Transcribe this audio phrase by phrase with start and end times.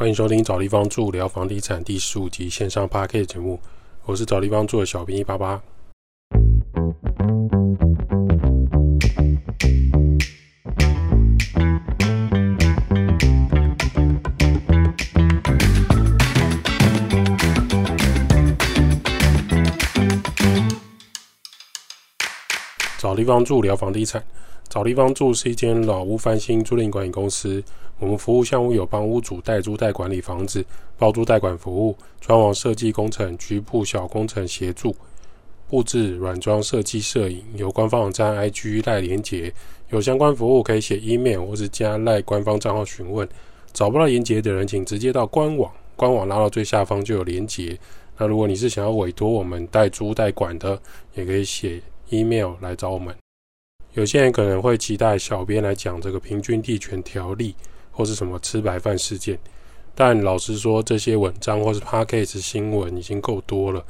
[0.00, 3.60] 欢迎收听找地方住聊房地产第十五集线上 p a r k 节目，
[4.06, 5.62] 我是找地方住的小兵一八八。
[22.96, 24.24] 找地方住聊房地产。
[24.70, 27.60] 找地方住是一间老屋翻新租赁管理公司。
[27.98, 30.64] 我们服务项目有帮屋主代租代管理房子、
[30.96, 34.94] 包租代管服务、装潢设计工程、局部小工程协助、
[35.68, 37.42] 布置软装设计、摄影。
[37.56, 39.52] 有官方网站 IG 赖连接，
[39.88, 43.28] 有相关服务可以写 email 或是加赖官方账号询问。
[43.72, 47.76] 找不到连接的人，请直接到官网，官网拉到最下方就有连接。
[48.16, 50.80] 那如果你是想要委托我们代租代管的，
[51.16, 53.12] 也可以写 email 来找我们。
[53.94, 57.56] 有些人可能会期待小编来讲这个平均地权条例，
[57.90, 59.36] 或是什么吃白饭事件。
[59.96, 63.84] 但老实说，这些文章或是 p a c k a g e 新闻已经够多了，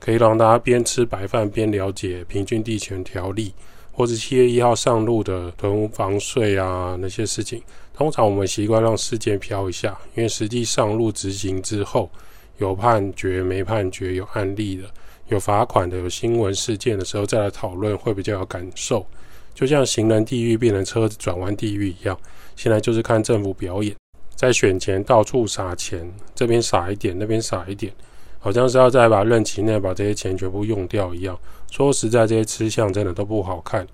[0.00, 3.52] 可以让大家边吃白饭边了解平均地权条例，
[3.92, 7.62] 或是七月一号上路的囤房税啊那些事情。
[7.92, 12.10] 通常我们习惯让事件飘一下，因为实际上路执行之后，
[12.56, 14.84] 有判决没判决，有案例的，
[15.28, 19.06] 有罚款的，有新闻事件的时候再来讨论，会比较有感受。
[19.54, 22.18] 就像行人地狱变成车子转弯地狱一样，
[22.56, 23.94] 现在就是看政府表演，
[24.34, 27.92] 在选前到处撒钱，这边撒一点，那边撒一点，
[28.40, 31.38] 好像是要再把任期内把这些钱全部用掉一样。
[31.70, 33.86] 说实在，这些吃相真的都不好看。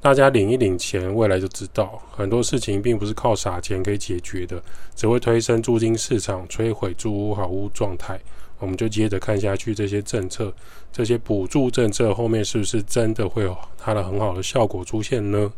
[0.00, 4.62] 大家领一领钱，未来就知道很多事情并不是靠撒钱可以解决的，
[4.94, 8.20] 只会推升租金市场，摧毁住屋好屋状态。
[8.58, 10.52] 我们就接着看下去，这些政策、
[10.92, 15.52] 这些补助政策后面是不是真的会有它的很好的效果出现呢？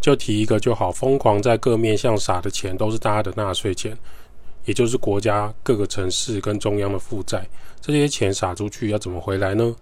[0.00, 3.96] 就提一个就好，疯狂在各面向撒的钱都是大家的纳税钱，
[4.64, 7.44] 也就是国家各个城市跟中央的负债。
[7.80, 9.74] 这些钱撒出去要怎么回来呢？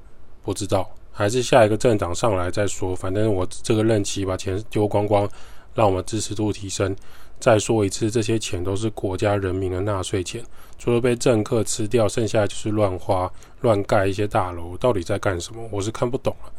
[0.42, 2.96] 不知道，还是下一个政党上来再说。
[2.96, 5.28] 反正我这个任期把钱丢光光，
[5.74, 6.96] 让我们支持度提升。
[7.38, 10.42] 再说一次，这些钱都是国家人民的纳税钱，
[10.78, 13.30] 除了被政客吃掉，剩下就是乱花、
[13.60, 15.62] 乱盖一些大楼，到底在干什么？
[15.70, 16.52] 我是看不懂了。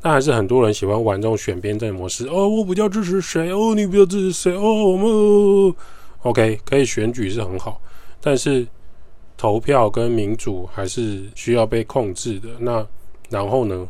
[0.00, 2.28] 但还是很多人喜欢玩这种选边站模式。
[2.28, 3.50] 哦，我比较支持谁？
[3.50, 4.54] 哦，你比较支持谁？
[4.54, 5.74] 哦，我们
[6.22, 7.80] OK 可以选举是很好，
[8.20, 8.64] 但是
[9.36, 12.48] 投票跟民主还是需要被控制的。
[12.60, 12.86] 那
[13.28, 13.88] 然后呢？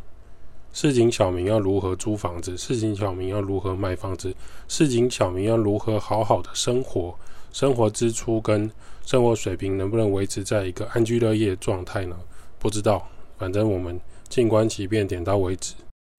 [0.80, 2.56] 市井小民要如何租房子？
[2.56, 4.32] 市井小民要如何买房子？
[4.68, 7.12] 市井小民要如何好好的生活？
[7.52, 8.70] 生活支出跟
[9.04, 12.14] 生活水平能不能维持在一个安居乐业状态呢？
[12.60, 13.04] 不知道，
[13.36, 15.74] 反正我们静观其变，点到为止。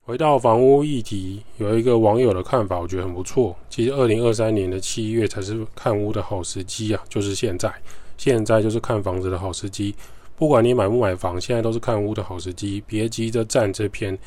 [0.06, 3.56] 回到房屋议题，有一个网友的看法，我觉得很不错。
[3.70, 7.74] 其实，二零二三年的七月才是看屋的好时机啊，就是现在，
[8.18, 9.96] 现在就是看房子的好时机。
[10.36, 12.84] 不管你买不买房，现在都是看屋的好时机。
[12.86, 14.18] 别急着站这篇，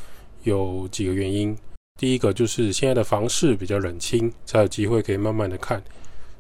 [0.45, 1.57] 有几个原因。
[2.01, 5.83] 第一个就是现在的房市比较冷清，才有机会可以慢慢的看。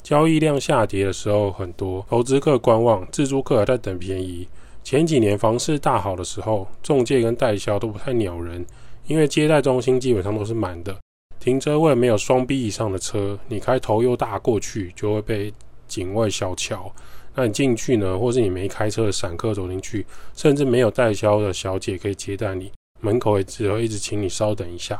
[0.03, 4.49] 交易量下跌的时候很多，投资客观望，自住客还在等便宜。
[4.83, 8.67] 前几年房市大好的时候，中介跟代销都不太鸟人，
[9.07, 10.97] 因为接待中心基本上都是满的，
[11.39, 15.55] 停车位没有双 B 以上的车，你开头又大过去就会被
[15.87, 16.93] 警卫小瞧。
[17.37, 24.99] 那你进去呢，或是你没开车的散客走进去，甚至没有代销的小姐可以接待你，门口也只会一直请你稍等一下。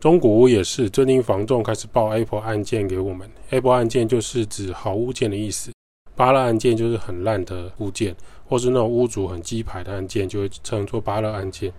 [0.00, 5.70] 中古屋也是，最近房仲开始报 Apple 案件给我们，Apple 案件就是指好物件的意思，
[6.16, 8.16] 巴勒案件就是很烂的物件，
[8.46, 11.72] 或是那种屋主很鸡排的案件，就会称作巴勒案件。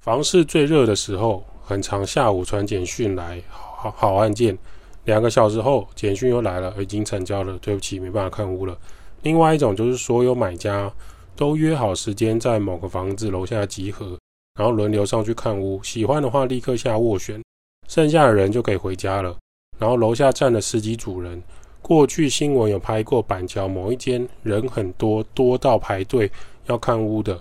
[0.00, 4.56] 房市最热的时候，很长下午传简讯来，好好案件，
[5.04, 8.78] 两个小时后简讯又来了，已经成交了，对不起，没办法看屋了。
[9.22, 10.90] 另外一种就是所有买家
[11.34, 14.18] 都约好时间在某个房子楼下集合，
[14.56, 17.42] 然后轮流上去看屋，喜欢的话立刻下斡旋，
[17.86, 19.36] 剩下的人就可以回家了。
[19.78, 21.42] 然后楼下站了十几组人，
[21.82, 26.30] 过去新闻有拍过板桥某一间人很多，多到排队
[26.64, 27.38] 要看屋的，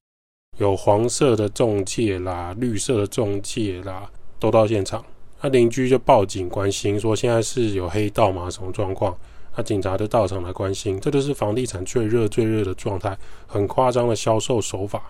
[0.57, 5.03] 有黄色的中介啦，绿色的中介啦，都到现场，
[5.41, 8.49] 那邻居就报警关心说现在是有黑道吗？
[8.51, 9.17] 什么状况？
[9.55, 13.17] 那警察就到场来关心，这就是房地产最热最热的状态，
[13.47, 15.09] 很夸张的销售手法。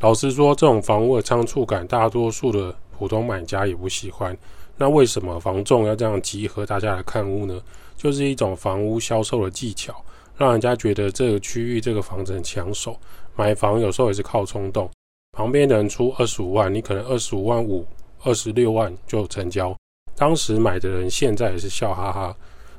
[0.00, 4.36] 老实说，这种房屋的仓促感，大多数的普通买家也不喜欢。
[4.76, 7.60] 那为什么房仲要这样集合大家来看屋呢？
[7.96, 9.94] 就是一种房屋销售的技巧，
[10.36, 12.94] 让人家觉得这个区域这个房子很抢手。
[13.34, 14.90] 买房有时候也是靠冲动，
[15.32, 17.86] 旁边的人出二十五万，你可能二十五万五、
[18.22, 19.74] 二十六万就成交。
[20.14, 22.36] 当时买的人现在也是笑哈哈。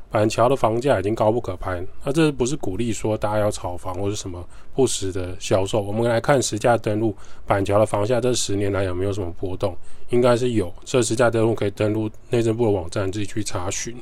[0.09, 1.85] 板桥的房价已经高不可攀。
[2.03, 4.43] 那这不是鼓励说大家要炒房或是什么
[4.73, 5.81] 不实的销售。
[5.81, 7.15] 我们来看实价登录
[7.45, 9.75] 板桥的房价这十年来有没有什么波动？
[10.09, 10.73] 应该是有。
[10.85, 13.95] 这实价登录可以登录内政部的网站自己去查询。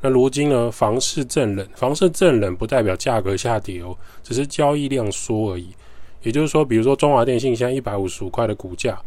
[0.00, 5.70] 那如今呢，房市正冷，房市正冷不代表价格下跌哦，只是交易量缩而已。
[6.22, 9.00] 也就是说，比如说中华电信现在一百五十五块的股价。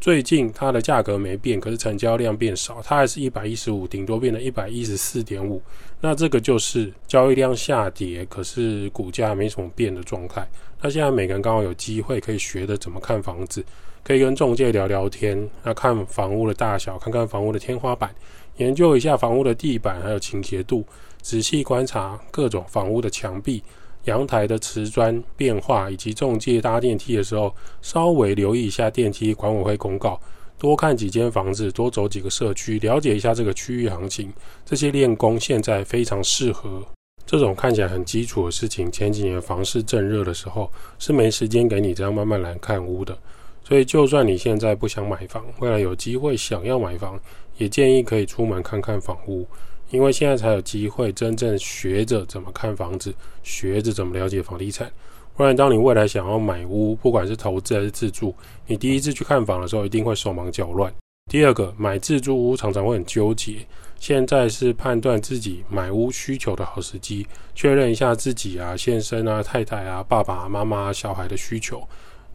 [0.00, 5.60] 最近它的价格没变，可是成交量变少，它还是一百一十五，顶多变了一百一十四点五。
[6.00, 10.48] 那这个就是交易量下跌，可是股价没什么变的状态。
[10.80, 13.62] 那现在每个人刚好有机会可以学的怎么看房子，
[14.02, 18.14] 可以跟中介聊聊天，那看房屋的大小，看看房屋的天花板，
[18.56, 20.82] 研究一下房屋的地板还有倾斜度，
[21.20, 23.62] 仔细观察各种房屋的墙壁。
[24.04, 30.18] 阳台的瓷砖变化，以及中介搭电梯的时候，稍微留意一下电梯管委会公告，
[30.58, 34.32] 多看几间房子，多走几个社区，了解一下这个区域行情。
[34.64, 36.82] 这些练功现在非常适合。
[37.26, 43.16] 这种看起来很基础的事情，前几年房市正热的时候，是没时间给你这样慢慢来看屋的。
[43.62, 47.20] 所以，就算你现在不想买房，未来有机会想要买房，
[47.56, 49.46] 也建议可以出门看看房屋。
[49.90, 54.90] 因为现在才有机会真正学着怎么看房子，学着怎么了解房地产。
[55.36, 58.34] 不然，当你未来想要买屋，不管是投资还是自住，
[58.66, 60.92] 你第一次去看房的时候，一定会手忙脚乱。
[61.30, 63.66] 第二个，买自住屋常常会很纠结。
[63.98, 71.82] 现在是判断自己买屋需求的好时机，确认一下自己啊、先生啊、太太啊、爸爸妈妈、小孩的需求。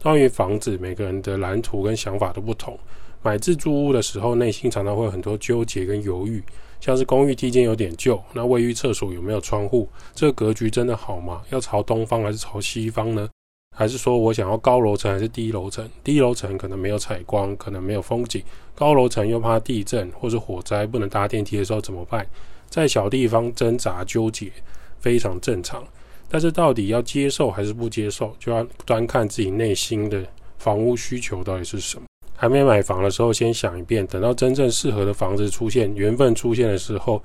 [0.02, 2.78] 关于房子，每个人的蓝图跟想法都不同。
[3.22, 6.42] 买自住屋的时候，内心常常会有很多纠结跟犹豫。
[6.80, 9.88] 像是公寓梯间有点旧，那卫浴厕所有没有窗户？
[10.14, 11.42] 这个格局真的好吗？
[11.50, 13.28] 要朝东方还是朝西方呢？
[13.76, 15.86] 还是说我想要高楼层还是低楼层？
[16.02, 18.40] 低楼层可能没有采光，可能没有风景；
[18.74, 22.26] 高楼层又怕地震或是火灾，不能搭电梯的时候怎么办？
[22.70, 24.50] 在小地方挣扎纠结
[24.98, 25.86] 非常正常，
[26.28, 30.26] 但是到底要接受还是不接受，就要端看自己内心的
[30.56, 32.06] 房屋需求到底是什么。
[32.36, 34.06] 还没买房的时候，先想一遍。
[34.06, 37.22] 等到真正适合的房子出现、缘分出现的时候，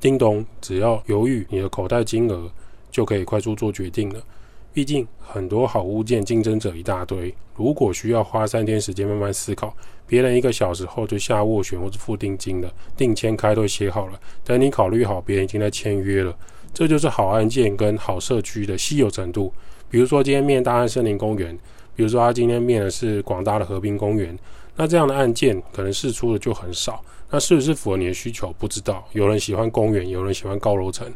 [0.00, 2.50] 叮咚，只要犹豫，你的口袋金额
[2.90, 4.22] 就可以快速做决定了。
[4.72, 9.76] 毕竟很多好物件竞争者一大堆，如果需要花三天时间慢慢思考，
[10.06, 16.34] 别人一个小时后就下斡旋或者付定金了，定签开都写好了，等你考虑好，别人已经在签约了。
[16.72, 19.52] 这就是好案件跟好社区的稀有程度。
[19.90, 21.58] 比如说今天面大安森林公园。
[21.94, 24.38] 比如说，他今天面的是广大的和平公园，
[24.76, 27.02] 那这样的案件可能试出的就很少。
[27.30, 28.54] 那是不是符合你的需求？
[28.58, 29.06] 不知道。
[29.12, 31.10] 有人喜欢公园，有人喜欢高楼层。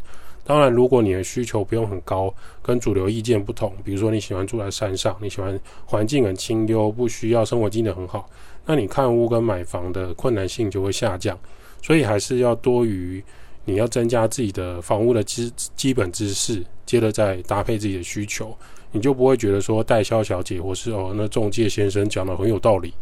[0.45, 2.33] 当然，如果你的需求不用很高，
[2.63, 8.31] 跟主流意见不同，比如说你喜欢住在山上，你喜欢环境很清幽，不需要生活机能很好，
[8.65, 11.39] 那你看屋跟买房的困难性就会下降。
[11.83, 13.23] 所以还是要多于
[13.65, 18.57] 你要增加自己的房屋的基基本知识，接着再搭配自己的需求。
[18.93, 22.93] 你就不会觉得说代销小姐或是哦那中介先生讲的很有道理，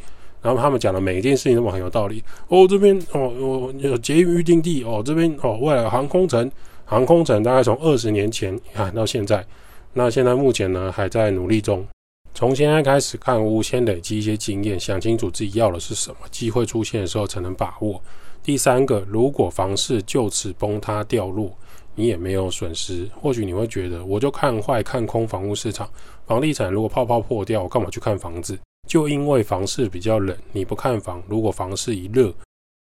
[0.43, 3.33] 然后他们讲的每一件事情都很有道理哦这边哦
[3.81, 6.51] 有有捷运预定地哦这边哦未来航空城
[6.85, 9.45] 航空城大概从二十年前看到现在，
[9.93, 11.87] 那现在目前呢还在努力中，
[12.35, 18.03] 从现在开始看屋先累积一些经验，想清楚自己要的是什么，机会出现的时候才能把握。
[18.43, 21.57] 第三个，如果房市就此崩塌掉落。
[21.95, 25.89] 你也没有损失，或许你会觉得，我就看坏看空房屋市场，
[26.27, 28.59] 房地产如果泡泡破掉，我干嘛去看房子？
[28.89, 32.33] 就因为房市比较冷，你不看房，如果房市一热，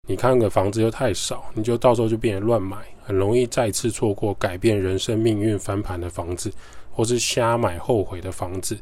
[0.07, 6.51] 你看个房子又太少，你就到时候就变成乱买，很容易再次错过改变人生命运翻盘的房子，
[6.91, 8.77] 或是瞎买后悔的房子。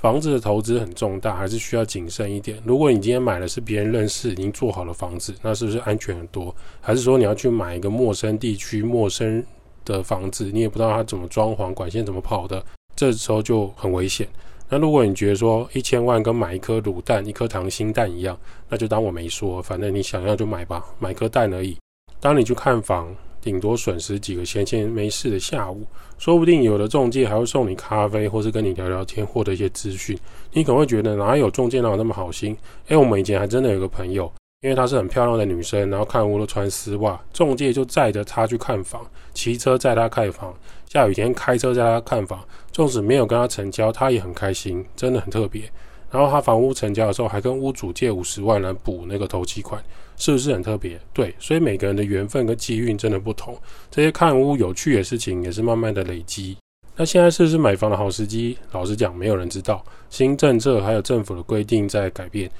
[0.00, 2.58] 房子的投资很重大，还是需要谨慎一点。
[2.64, 6.54] 如果你今天买的是别人认识、已经做好的房子，那是不是安全很多？
[6.80, 9.44] 还是说你要去买一个陌生地区、陌生
[9.84, 12.64] 的房子，你也不知道它怎么装潢、管线怎么跑的，
[12.96, 14.26] 这时候就很危险。
[14.70, 18.34] 那如果你觉得说一千万跟买一颗卤蛋、一颗糖心蛋一样，
[18.70, 21.76] 那就当我没说，反正你想要就买吧，买颗蛋而已。
[22.18, 23.14] 当你去看房。
[23.40, 25.86] 顶多损失几个闲钱没事的下午，
[26.18, 30.18] 说不定有的中介还会送你咖啡，或是跟你聊聊天，获得一些资讯。
[30.52, 32.56] 你可能会觉得哪有中介哪有那么好心？
[32.88, 34.30] 诶，我们以前还真的有个朋友，
[34.62, 40.54] 因为她是很漂亮的女生，然后看屋都穿丝袜，中介就载着她去看房，骑车载她看房，
[40.88, 45.62] 下雨天开车载她看房，纵使没有跟她成交，她也很开心，真的很特别。
[46.10, 49.80] 然后她房屋成交的时候，还跟屋主借五十万来补那个头期款，
[50.20, 51.00] 是不是很特别？
[51.14, 53.56] 对，所以每个人的缘分跟机运真的不同。
[53.90, 56.58] 这些看屋有趣的事情，也是慢慢的累积。
[56.94, 58.58] 那现在是不是买房的好时机？
[58.72, 59.82] 老实讲，没有人知道。
[60.10, 62.50] 新政策还有政府的规定在改变。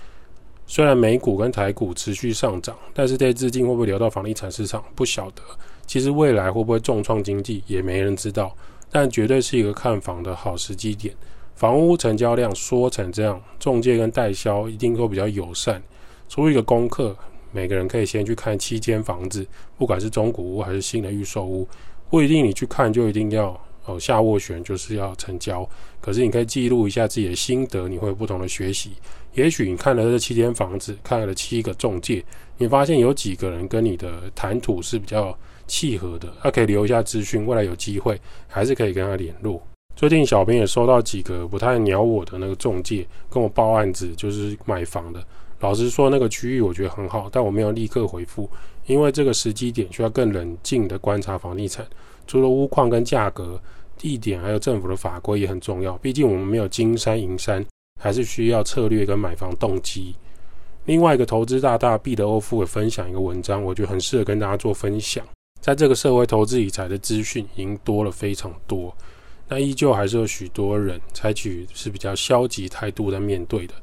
[0.67, 5.43] 虽然美股跟台股持续上涨，但是这些资金会不会流到房地产市场，不晓得。
[5.87, 8.57] 其实未来会不会重创经济也没人知道，
[8.91, 11.15] 但绝对是一个看房的好时机点。
[11.57, 15.83] 房屋成交量缩成这样，中介跟代销一定都比较友善。
[16.29, 17.15] 出一个功课，
[17.53, 21.67] 每个人可以先去看七间房子，不管是中古屋还是新的预售屋，
[22.09, 25.69] 不一定你去看就一定要哦下斡旋就是要成交。
[26.01, 28.93] 可是你可以记录一下自己的心得，你会有不同的学习。
[29.35, 32.25] 也许你看了这七间房子，看了七个中介，
[32.57, 39.63] 你发现有几个人跟你的谈吐是比较契合的，他可以留一下资讯，未来有机会还是可以跟他联络。
[39.95, 45.23] 最近小编也收到几个不太鸟我的那个中介跟我报案子，就是买房的。
[45.61, 48.51] 老实说，那个区域我觉得很好，但我没有立刻回复，
[48.87, 51.87] 因为这个时机点需要更冷静的观察房地产。
[52.27, 53.61] 除了屋况跟价格、
[53.99, 55.99] 地点，还有政府的法规也很重要。
[55.99, 57.65] 毕竟我们没有金山银山，
[58.01, 60.15] 还是需要策略跟买房动机。
[60.87, 65.23] 另外一个投资大大毕德欧夫也分享一个文章，我觉得很适合跟大家做分享。
[65.61, 68.97] 在这个社会，投资理财的资讯已经多了非常多。
[69.47, 73.75] 那依旧还是有许多人采取是比较消极态度在面对的。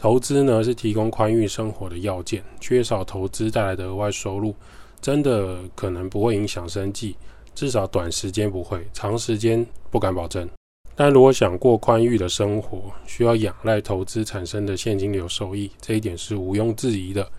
[0.00, 4.54] 投资呢是提供宽裕生活的要件，缺少投资带来的额外收入，
[4.98, 7.14] 真的可能不会影响生计，
[7.54, 10.48] 至少短时间不会，长时间不敢保证。
[10.94, 17.30] 但如果想过宽裕的生活，需要仰赖投资产生的现金流收益，这一点是毋庸置疑的。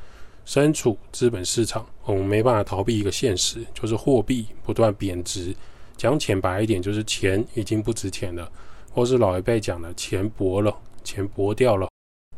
[0.45, 5.55] 身处资本市场，我们没办法逃避一个现实，就是货币不断贬值。
[5.97, 8.47] 讲浅白一点，就是钱已经不值钱了，
[8.93, 10.71] 或是老一辈讲的钱薄了，
[11.03, 11.87] 钱薄掉了。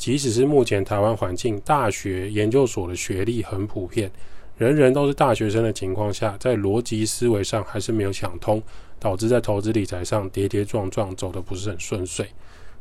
[0.03, 4.11] 即使是目前台湾环境，大学研究所的学历很普遍，
[4.57, 8.61] 人人都是大学生的情况下，在逻辑思维上还是没有想通，
[8.99, 12.27] 导致在投资理财上跌跌撞撞，走得不是很顺遂。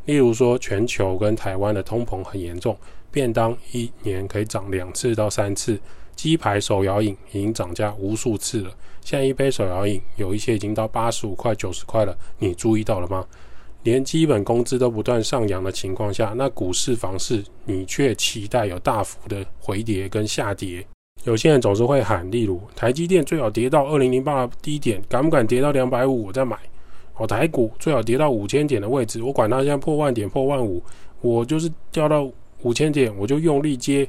[0.07, 2.77] 例如说，全球跟台湾的通膨很严重，
[3.13, 5.79] 便当一年可以涨两次到三次。
[6.17, 13.25] 鸡排、手摇饮已经涨价无数次了，现在一杯手摇饮有一些已经到八十五块、九十块了，你注意到了吗？
[13.83, 20.87] 连基本工资都不断上扬的情况下，那股市、房市你却期待有大幅的回跌跟下跌？
[21.25, 26.57] 有些人总是会喊，例如台积电最好跌到二零零八的低点，敢不敢跌到两百五我再买？
[27.17, 30.83] 哦，台股最好跌到五千点的位置，我管它现在破万点、破万五，
[31.21, 32.29] 我就是掉到
[32.63, 34.09] 五千点我就用力接。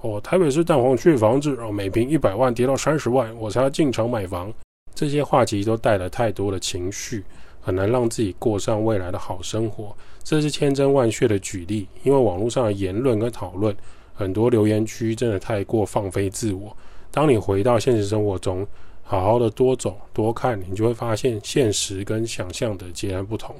[0.00, 4.52] 哦，台北市蛋黄区房子哦，每平一百万跌到三十万，我才要进场买房。
[4.94, 7.22] 这些话其实都带了太多的情绪，
[7.60, 9.96] 很难让自己过上未来的好生活。
[10.22, 13.74] 这是千真万确的举例，因为网络上的言论跟讨论，
[14.14, 16.76] 很多留言区真的太过放飞自我。
[17.10, 18.66] 当你回到现实生活中，
[19.02, 23.56] 好好的多走多看，你就会发现现实跟想象的截然不同。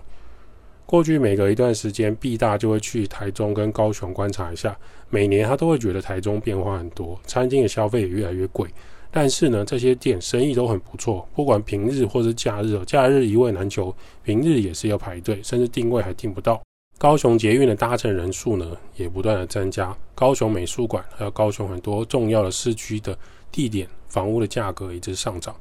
[0.87, 4.77] 过去每隔一段时间，毕大就会去台中跟高雄观察一下。
[5.09, 8.69] 每年他都会觉得台中变化很多，餐厅的消费也越来越贵。
[9.11, 16.61] 但是呢，这些店生意都很不错，不管平日或是假日，假日一位难求，平日也是要排队，甚至定位还订不到。
[16.97, 19.97] 高雄捷运的搭乘人数呢，也不断的增加。
[20.15, 23.17] 高雄美术馆还有高雄很多重要的市区的
[23.51, 25.57] 地点，房屋的价格一直上涨。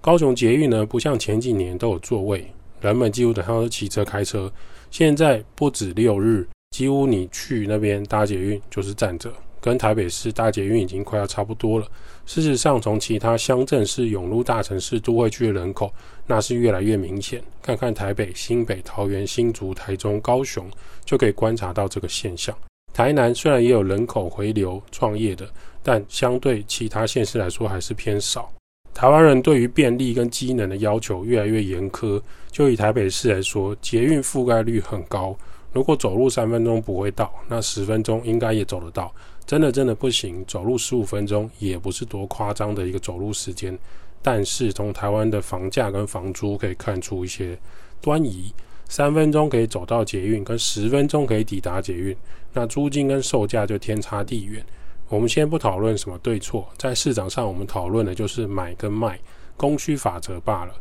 [0.00, 2.46] 高雄捷运呢，不像前几年都有座位。
[2.80, 4.50] 人们几乎等下都骑车开车，
[4.90, 11.86] 现在不止六日，几乎你去那边搭捷运就是站着，跟台北市大捷运已经快要差不多了。
[12.26, 15.92] 事实上，从其他乡镇市涌入大城市都会区的人口，
[16.26, 17.42] 那是越来越明显。
[17.62, 20.66] 看看台北、新北、桃园、新竹、台中、高雄，
[21.04, 22.54] 就可以观察到这个现象。
[22.92, 25.48] 台南虽然也有人口回流创业的，
[25.82, 28.50] 但相对其他县市来说还是偏少。
[28.92, 32.20] 台湾人对于便利跟机能的要求越来越严苛。
[32.50, 35.36] 就以台北市来说，捷运覆盖率很高。
[35.72, 39.14] 如果走路三分钟不会到，那十分钟应该也走得到。
[39.48, 43.76] 真的真的不行，走路十五分钟也不是多夸张的一个走路时间。
[44.20, 47.58] 但是从台湾的房价跟房租可以看出一些
[47.98, 48.52] 端倪：
[48.90, 52.14] 三分钟可以走到捷运，跟十分钟可以抵达捷运，
[52.52, 54.62] 那租金跟售价就天差地远。
[55.08, 59.18] 我们先不讨论什么对错，在市场上，我们讨论的就是买跟卖，
[59.56, 60.74] 供需法则罢了。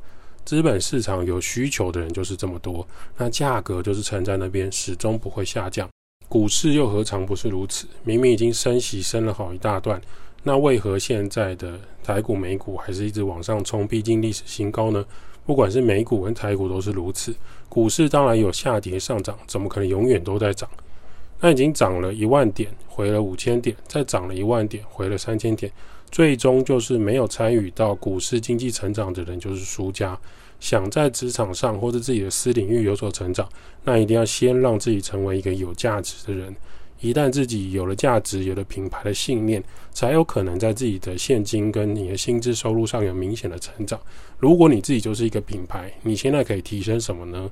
[0.44, 5.88] 资本市场有需求的人就是这么多，那价格就是撑在那边，始终不会下降。
[6.30, 7.88] 股市又何尝不是如此？
[8.04, 10.02] 明明已经升息升了好一大段，
[10.44, 15.06] 那为何现在的台股、美股还是一直往上冲，逼近历史新高呢？
[15.46, 17.34] 不管是美股跟台股都是如此。
[17.70, 20.70] 股市当然有下跌上涨，怎么可能永远都在涨？
[21.40, 25.72] 那已经涨了一万点，回了五千点，再涨了一万点，回了三千点，
[26.12, 30.20] 最终就是没有参与到股市经济成长的人就是输家。
[30.60, 33.48] 想在职场上或者自己的私领域有所成长，
[33.84, 36.56] 那一定要先让自己成为一个有价值的人。
[37.00, 44.00] 一旦自己有了价值、有了品牌的信念，才有可能在自己的现金跟你的薪资收入上有明显的成长。
[44.40, 47.50] 如果你自己就是一个品牌，你现在可以提升什么呢？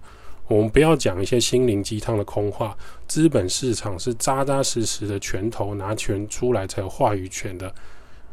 [0.47, 2.75] 我们不要讲一些心灵鸡汤的空话。
[3.07, 7.71] 资本市场是扎扎实实的拳头拿拳出来才有话语权的。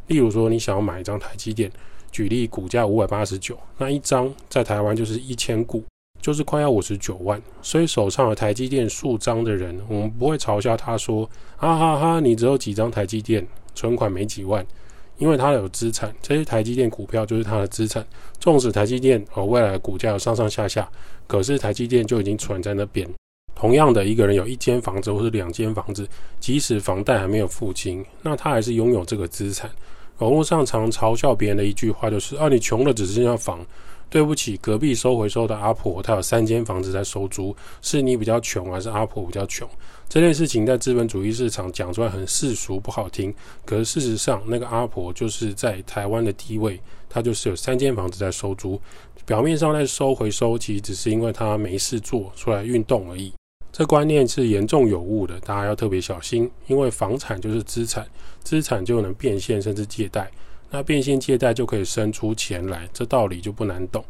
[0.06, 1.70] 例如说，你想要买一张台积电，
[2.12, 5.82] 举例股价五百八十九，那一张在台湾就是一千股。
[6.20, 11.28] 就是快要五十九万，所以手上有台积电数张的人，我们不会嘲笑他说
[11.58, 14.64] ：“哈哈哈，你只有几张台积电，存款没几万。”
[15.18, 18.06] 因为他有资产，这些台积电股票就是他的资产。
[18.38, 20.88] 纵使台积电和未来股价有上上下下，
[21.26, 23.08] 可是台积电就已经存在那边。
[23.56, 29.68] 同样的，一个人有一间房子或是两间房子，即使房贷还没有付清，那他还是拥有这个资产。
[30.18, 33.64] 网络上常嘲笑别人的一句话就是：“啊，你穷了只剩下房。”
[34.08, 39.66] 对不起，隔壁收回收的阿婆，她有三间房子在收租，是你比较穷，还是阿婆比较穷？
[40.06, 43.34] 这件事情在资本主义市场讲出来很世俗，不好听。
[43.64, 46.78] 可是事实上，那个阿婆就是在台湾的地位，
[47.08, 48.78] 她就是有三间房子在收租。
[49.24, 53.32] 表面上在收回收，其实只是因为她没事做，出来运动而已。
[53.72, 56.48] 这观念是严重有误的，大家要特别小心。
[56.66, 58.06] 因为房产就是资产，
[58.44, 60.30] 资产就能变现，甚至借贷。
[60.70, 64.04] 那变现借贷就可以生出钱来，这道理就不难懂。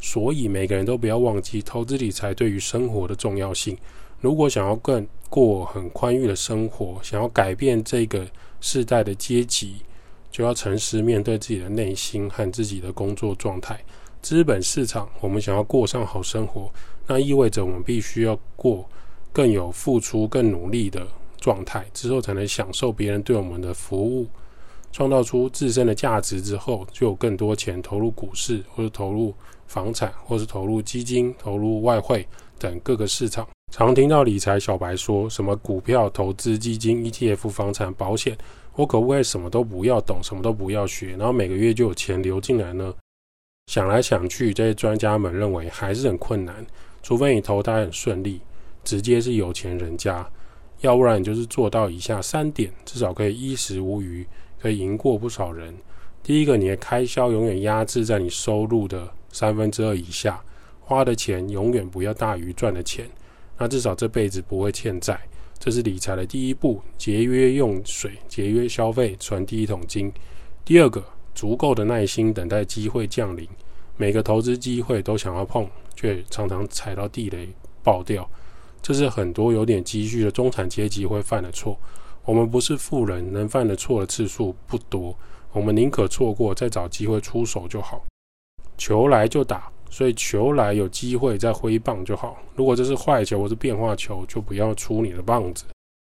[0.00, 3.78] 所以每个人都不要忘记投资理财对于生活的重要性。
[4.20, 8.26] 如果想要更过很宽裕的生活，想要改变这个
[8.60, 9.76] 世代的阶级，
[10.30, 13.80] 就要诚实面对自己的内心和自己的工作状态。
[14.20, 16.70] 资本市场，我们想要过上好生活，
[17.06, 18.88] 那意味着我们必须要过
[19.34, 21.06] 更有付出、更努力的
[21.38, 24.26] 状态，之后才能享受别人对我们的服务。
[24.92, 29.34] 创造出自身的价值之后，就有更多钱投入股市，或者投入
[29.66, 32.24] 房产，或是投入基金、投入外汇
[32.60, 33.44] 等各个市场。
[33.72, 38.38] 常听到理财小白说什么股票投资、基金、ETF、房产、保险，
[38.76, 42.94] 我可不可以什么都不要懂，什么都不要学，然后每个月就有钱流进来呢？
[43.66, 46.64] 想来想去，这些专家们认为还是很困难，
[47.02, 48.40] 除非你投胎很顺利，
[48.84, 50.30] 直接是有钱人家，
[50.80, 54.26] 要不然你就是做到以下三点，至少可以衣食无余。
[54.56, 55.74] 可以赢过不少人。
[56.22, 60.42] 第一个，你的开销永远压制在你收入的三分之二以下，
[60.80, 63.06] 花的钱永远不要大于赚的钱，
[63.58, 65.20] 那至少这辈子不会欠债。
[65.58, 70.10] 这是理财的第一步：节约用水，节约消费，存第一桶金。
[70.64, 73.46] 第二个，足够的耐心等待机会降临。
[73.98, 77.50] 每个投资机会都想要碰，却常常踩到地雷
[77.82, 78.26] 爆掉。
[78.84, 81.74] 这是很多有点积蓄的中产阶级会犯的错。
[82.22, 85.16] 我们不是富人，能犯的错的次数不多。
[85.52, 88.04] 我们宁可错过，再找机会出手就好。
[88.76, 92.36] 球来就打，所以球来有机会再挥棒就好。
[92.54, 95.64] 如果这是坏球或是变化球，就不要出你的棒子。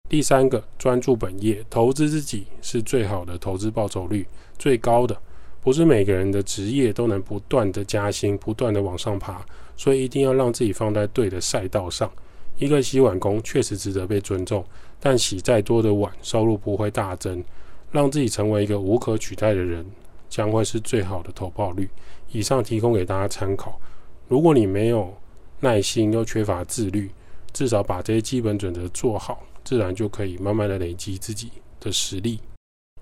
[0.08, 4.26] 第三个，专注本业，投资自己是最好的投资报酬率
[4.58, 5.16] 最高的。
[5.60, 12.10] 不是每个人的职业都能不断的加薪，不断的往上爬，所以一定要让自己放在对的赛道上。
[12.58, 14.64] 一个洗碗工确实值得被尊重。
[15.00, 17.44] 但洗再多的碗，收入不会大增。
[17.90, 19.86] 让自己成为一个无可取代的人，
[20.28, 21.88] 将会是最好的投报率。
[22.32, 23.78] 以上提供给大家参考。
[24.26, 25.14] 如果你没有
[25.60, 27.10] 耐心又缺乏自律，
[27.52, 32.40] 至少把这些基本准则做好，自然就可以慢慢的累积自己的实力。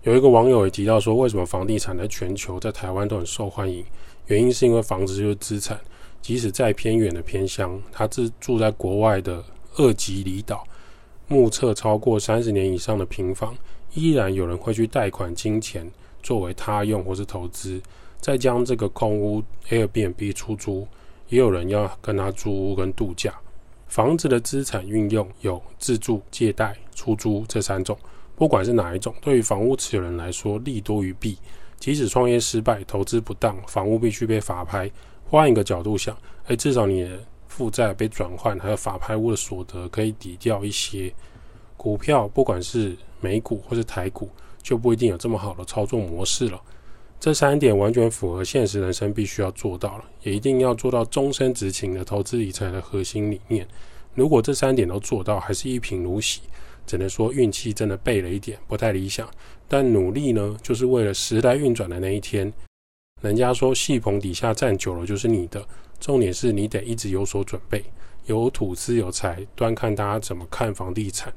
[0.03, 3.83] 有一个网友也提到说，为什么房地产在全球在台湾都很受欢迎？
[4.27, 5.81] 原因是因为房子就是资产，
[6.23, 9.45] 即使再偏远的偏乡，他自住在国外的
[9.77, 10.65] 二级离岛。
[11.29, 13.57] 目测超过三十年以上的平房，
[13.95, 15.91] 依然有人会去贷款金钱
[16.23, 17.83] 作为他用或是投资，
[18.21, 20.87] 再将这个空屋 Airbnb 出租，
[21.29, 23.35] 也有人要跟他租屋跟度假。
[23.89, 27.99] 房子的资产运用有自住、借贷、出租这三种，
[28.37, 31.37] 不管是哪一种，对于房屋持有人来说利多于弊。
[31.79, 34.91] 即使创业失败、投资不当，房屋必须被法拍。
[35.33, 37.19] 换一个角度想，哎，至少你的。
[37.49, 41.13] 负债被转换，还有法拍屋的所得可以抵掉一些
[41.77, 44.31] 股票，不管是美股或是台股，
[44.63, 46.59] 就不一定有这么好的操作模式了。
[47.21, 53.69] 这三点完全符合现实人生必须要做到了，也一定要做到终身执行的投资理财的核心理念。
[54.15, 56.41] 如果这三点都做到，还是一贫如洗，
[56.87, 59.29] 只能说运气真的背了一点，不太理想。
[59.69, 62.51] 但努力呢，就是为了时代运转的那一天。
[63.23, 65.65] 人家说，戏棚底下站久了就是你的。
[66.01, 67.85] 重点是你得一直有所准备，
[68.27, 71.33] 有土资有财，端看大家怎么看房地产。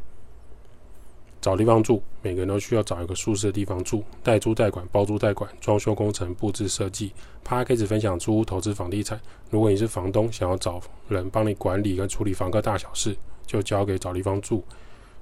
[1.39, 4.03] 找地方住，每个人都需要找一个舒适的地方住。
[4.23, 7.11] 代租代管、包租代管、装修工程、布置设计。
[7.43, 9.21] 趴开始分享租屋投资房地产。
[9.51, 14.63] 如果你是房东，想要找人帮你管理跟处理房客大小事，就交给找地方住。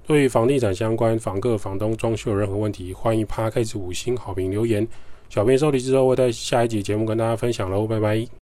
[0.08, 4.88] 对于房地产相关、房客、房东装修有任何问题，欢迎趴开始五星好评留言。
[5.34, 8.43] 小编收集之后会在下一集节目跟大家分享喽，拜拜。